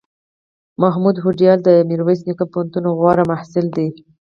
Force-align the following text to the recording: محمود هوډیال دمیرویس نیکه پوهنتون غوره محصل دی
محمود 0.81 1.15
هوډیال 1.23 1.59
دمیرویس 1.65 2.19
نیکه 2.27 2.45
پوهنتون 2.51 2.85
غوره 2.99 3.23
محصل 3.31 3.65
دی 3.75 3.87